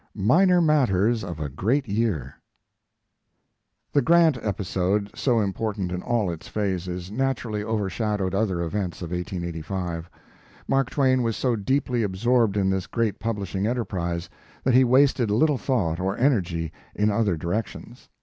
MINOR 0.15 0.61
MATTERS 0.61 1.23
OF 1.23 1.39
A 1.39 1.47
GREAT 1.47 1.87
YEAR 1.87 2.33
The 3.93 4.01
Grant 4.01 4.35
episode, 4.41 5.11
so 5.13 5.39
important 5.39 5.91
in 5.91 6.01
all 6.01 6.31
its 6.31 6.47
phases, 6.47 7.11
naturally 7.11 7.63
overshadowed 7.63 8.33
other 8.33 8.63
events 8.63 9.03
of 9.03 9.11
1885. 9.11 10.09
Mark 10.67 10.89
Twain 10.89 11.21
was 11.21 11.37
so 11.37 11.55
deeply 11.55 12.01
absorbed 12.01 12.57
in 12.57 12.71
this 12.71 12.87
great 12.87 13.19
publishing 13.19 13.67
enterprise 13.67 14.27
that 14.63 14.73
he 14.73 14.83
wasted 14.83 15.29
little 15.29 15.59
thought 15.59 15.99
or 15.99 16.17
energy 16.17 16.71
in 16.95 17.11
other 17.11 17.37
directions. 17.37 18.09